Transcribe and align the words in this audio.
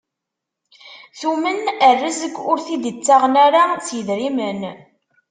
Tumen 1.19 1.63
rrezg 1.93 2.35
ur 2.51 2.57
t-id-ttaɣen 2.65 3.35
ara 3.45 3.61
s 3.85 3.87
yidrimen. 3.95 4.59